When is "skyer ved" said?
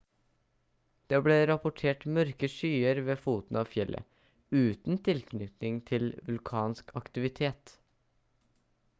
2.53-3.21